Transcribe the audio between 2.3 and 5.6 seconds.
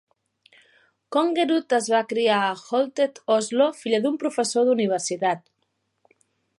a Holtet, Oslo, filla d'un professor d'universitat.